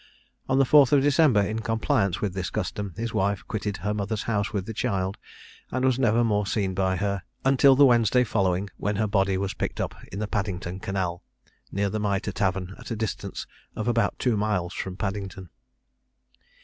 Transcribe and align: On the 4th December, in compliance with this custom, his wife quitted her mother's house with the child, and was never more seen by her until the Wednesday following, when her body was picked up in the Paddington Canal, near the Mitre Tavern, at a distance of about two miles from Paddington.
On 0.49 0.57
the 0.57 0.65
4th 0.65 0.99
December, 0.99 1.41
in 1.43 1.59
compliance 1.59 2.21
with 2.21 2.33
this 2.33 2.49
custom, 2.49 2.91
his 2.97 3.13
wife 3.13 3.43
quitted 3.47 3.77
her 3.77 3.93
mother's 3.93 4.23
house 4.23 4.51
with 4.51 4.65
the 4.65 4.73
child, 4.73 5.19
and 5.69 5.85
was 5.85 5.99
never 5.99 6.23
more 6.23 6.47
seen 6.47 6.73
by 6.73 6.95
her 6.95 7.21
until 7.45 7.75
the 7.75 7.85
Wednesday 7.85 8.23
following, 8.23 8.71
when 8.77 8.95
her 8.95 9.05
body 9.05 9.37
was 9.37 9.53
picked 9.53 9.79
up 9.79 9.93
in 10.11 10.17
the 10.17 10.27
Paddington 10.27 10.79
Canal, 10.79 11.21
near 11.71 11.91
the 11.91 11.99
Mitre 11.99 12.31
Tavern, 12.31 12.73
at 12.79 12.89
a 12.89 12.95
distance 12.95 13.45
of 13.75 13.87
about 13.87 14.17
two 14.17 14.35
miles 14.35 14.73
from 14.73 14.97
Paddington. 14.97 15.51